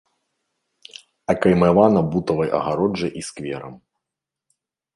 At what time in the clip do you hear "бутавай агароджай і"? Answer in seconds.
2.15-3.25